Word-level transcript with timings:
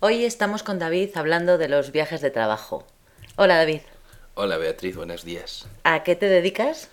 Hoy 0.00 0.24
estamos 0.24 0.62
con 0.62 0.78
David 0.78 1.10
hablando 1.16 1.58
de 1.58 1.66
los 1.66 1.90
viajes 1.90 2.20
de 2.20 2.30
trabajo. 2.30 2.86
Hola 3.34 3.56
David. 3.56 3.80
Hola 4.34 4.56
Beatriz, 4.56 4.94
buenos 4.94 5.24
días. 5.24 5.66
¿A 5.82 6.04
qué 6.04 6.14
te 6.14 6.26
dedicas? 6.26 6.88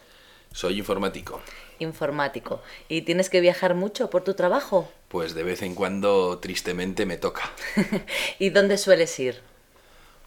Soy 0.52 0.80
informático. 0.80 1.40
Informático. 1.78 2.64
¿Y 2.90 3.04
tienes 3.04 3.30
que 3.30 3.42
viajar 3.42 3.76
mucho 3.76 4.10
por 4.10 4.24
tu 4.24 4.34
trabajo? 4.34 4.92
Pues 5.08 5.36
de 5.36 5.44
vez 5.44 5.62
en 5.62 5.76
cuando 5.76 6.40
tristemente 6.40 7.06
me 7.06 7.18
toca. 7.18 7.52
¿Y 8.40 8.50
dónde 8.50 8.80
sueles 8.80 9.20
ir? 9.20 9.40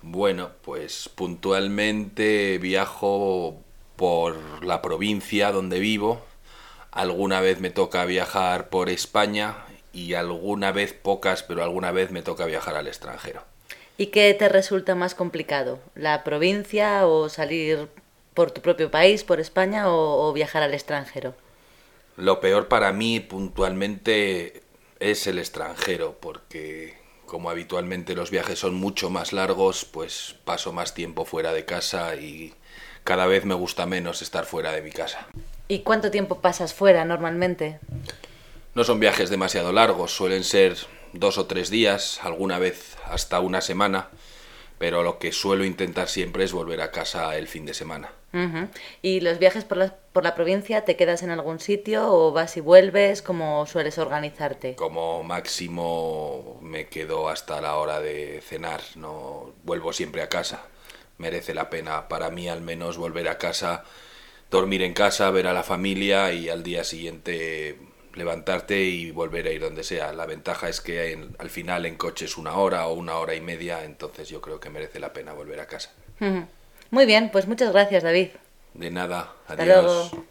Bueno, 0.01 0.51
pues 0.63 1.11
puntualmente 1.13 2.59
viajo 2.59 3.61
por 3.97 4.65
la 4.65 4.83
provincia 4.83 5.51
donde 5.51 5.81
vivo. 5.81 6.25
Alguna 6.93 7.41
vez 7.41 7.59
me 7.59 7.71
toca 7.71 8.05
viajar 8.05 8.69
por 8.69 8.89
España 8.89 9.65
y 9.99 10.15
alguna 10.15 10.73
vez, 10.73 10.93
pocas, 10.93 11.43
pero 11.43 11.63
alguna 11.63 11.91
vez 11.91 12.11
me 12.11 12.23
toca 12.23 12.47
viajar 12.47 12.77
al 12.77 12.87
extranjero. 12.87 13.43
¿Y 13.97 14.07
qué 14.07 14.33
te 14.35 14.49
resulta 14.49 14.95
más 14.95 15.15
complicado? 15.15 15.81
¿La 15.95 16.23
provincia 16.23 17.07
o 17.07 17.29
salir 17.29 17.89
por 18.35 18.53
tu 18.53 18.61
propio 18.61 18.91
país, 18.91 19.25
por 19.25 19.41
España 19.41 19.91
o, 19.91 20.29
o 20.29 20.33
viajar 20.33 20.63
al 20.63 20.73
extranjero? 20.73 21.35
Lo 22.17 22.41
peor 22.41 22.69
para 22.69 22.93
mí 22.93 23.19
puntualmente 23.19 24.63
es 25.01 25.27
el 25.27 25.39
extranjero, 25.39 26.17
porque 26.21 26.97
como 27.27 27.51
habitualmente 27.51 28.15
los 28.15 28.31
viajes 28.31 28.59
son 28.59 28.75
mucho 28.75 29.11
más 29.11 29.33
largos, 29.33 29.85
pues 29.85 30.37
paso 30.45 30.73
más 30.73 30.95
tiempo 30.95 31.25
fuera 31.25 31.53
de 31.53 31.65
casa 31.65 32.15
y 32.15 32.55
cada 33.05 33.27
vez 33.27 33.45
me 33.45 33.55
gusta 33.55 33.87
menos 33.87 34.23
estar 34.23 34.45
fuera 34.45 34.73
de 34.73 34.83
mi 34.83 34.91
casa. 34.91 35.27
¿Y 35.69 35.81
cuánto 35.81 36.11
tiempo 36.11 36.41
pasas 36.41 36.73
fuera 36.73 37.05
normalmente? 37.05 37.79
No 38.79 38.85
son 38.85 39.01
viajes 39.01 39.29
demasiado 39.29 39.73
largos, 39.73 40.15
suelen 40.15 40.45
ser 40.45 40.77
dos 41.13 41.37
o 41.37 41.47
tres 41.47 41.69
días, 41.69 42.21
alguna 42.23 42.61
vez 42.61 42.97
hasta 43.07 43.41
una 43.41 43.61
semana, 43.61 44.07
pero 44.79 45.03
lo 45.03 45.19
que 45.19 45.33
suelo 45.33 45.65
intentar 45.65 46.09
siempre 46.09 46.45
es 46.45 46.53
volver 46.53 46.81
a 46.81 46.93
casa 46.93 47.37
el 47.37 47.49
fin 47.49 47.67
de 47.67 47.75
semana. 47.75 48.13
¿Y 49.03 49.19
los 49.19 49.41
viajes 49.41 49.65
por 49.65 49.79
la, 49.79 49.97
por 50.13 50.23
la 50.23 50.37
provincia 50.37 50.85
te 50.85 50.95
quedas 50.95 51.25
en 51.25 51.31
algún 51.31 51.59
sitio 51.59 52.07
o 52.07 52.31
vas 52.31 52.57
y 52.57 52.61
vuelves? 52.61 53.21
¿Cómo 53.21 53.67
sueles 53.67 53.99
organizarte? 53.99 54.77
Como 54.77 55.25
máximo 55.25 56.61
me 56.63 56.87
quedo 56.87 57.29
hasta 57.29 57.61
la 57.61 57.75
hora 57.79 57.99
de 57.99 58.41
cenar, 58.47 58.81
no 58.95 59.55
vuelvo 59.65 59.93
siempre 59.93 60.23
a 60.23 60.29
casa. 60.29 60.63
Merece 61.17 61.53
la 61.53 61.69
pena 61.69 62.07
para 62.07 62.31
mí 62.31 62.49
al 62.49 62.61
menos 62.61 62.97
volver 62.97 63.29
a 63.29 63.39
casa, 63.39 63.83
dormir 64.53 64.83
en 64.83 64.95
casa, 64.95 65.33
ver 65.33 65.49
a 65.49 65.53
la 65.53 65.65
familia 65.65 66.33
y 66.33 66.49
al 66.49 66.63
día 66.63 66.85
siguiente 66.85 67.77
levantarte 68.19 68.81
y 68.83 69.11
volver 69.11 69.47
a 69.47 69.51
ir 69.53 69.61
donde 69.63 69.83
sea. 69.85 70.13
La 70.13 70.27
ventaja 70.27 70.69
es 70.69 70.81
que 70.81 71.13
en- 71.13 71.35
al 71.39 71.49
final 71.51 71.87
en 71.87 71.97
coche 71.97 72.27
es 72.27 72.37
una 72.37 72.55
hora 72.55 72.87
o 72.87 72.93
una 72.95 73.17
hora 73.17 73.35
y 73.35 73.41
media, 73.41 73.85
entonces 73.85 74.29
yo 74.29 74.41
creo 74.41 74.61
que 74.61 74.69
merece 74.71 75.01
la 75.01 75.13
pena 75.13 75.33
volver 75.33 75.61
a 75.61 75.67
casa. 75.67 75.91
Muy 76.91 77.07
bien, 77.07 77.31
pues 77.31 77.47
muchas 77.47 77.73
gracias 77.73 78.03
David. 78.03 78.29
De 78.75 78.91
nada, 78.91 79.33
Hasta 79.47 79.63
adiós. 79.63 80.11
luego. 80.13 80.28